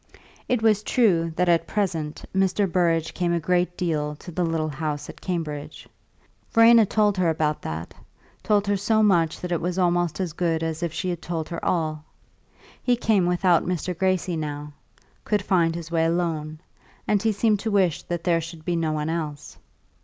It 0.49 0.63
was 0.63 0.81
true 0.81 1.31
that 1.35 1.47
at 1.47 1.67
present 1.67 2.25
Mr. 2.35 2.65
Burrage 2.67 3.13
came 3.13 3.33
a 3.33 3.39
great 3.39 3.77
deal 3.77 4.15
to 4.15 4.31
the 4.31 4.43
little 4.43 4.67
house 4.69 5.09
at 5.11 5.21
Cambridge; 5.21 5.87
Verena 6.51 6.87
told 6.87 7.17
her 7.19 7.29
about 7.29 7.61
that, 7.61 7.93
told 8.41 8.65
her 8.65 8.77
so 8.77 9.03
much 9.03 9.39
that 9.41 9.51
it 9.51 9.61
was 9.61 9.77
almost 9.77 10.19
as 10.19 10.33
good 10.33 10.63
as 10.63 10.81
if 10.81 10.91
she 10.91 11.09
had 11.11 11.21
told 11.21 11.47
her 11.49 11.63
all. 11.63 12.03
He 12.81 12.95
came 12.95 13.27
without 13.27 13.63
Mr. 13.63 13.95
Gracie 13.95 14.35
now; 14.37 14.73
he 14.97 15.03
could 15.23 15.43
find 15.43 15.75
his 15.75 15.91
way 15.91 16.05
alone, 16.05 16.61
and 17.07 17.21
he 17.21 17.31
seemed 17.31 17.59
to 17.59 17.69
wish 17.69 18.01
that 18.01 18.23
there 18.23 18.41
should 18.41 18.65
be 18.65 18.75
no 18.75 18.93
one 18.93 19.07
else. 19.07 19.59